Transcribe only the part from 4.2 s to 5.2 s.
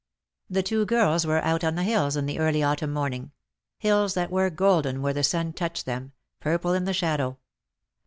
were golden where